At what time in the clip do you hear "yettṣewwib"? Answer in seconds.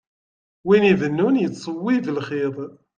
1.41-2.05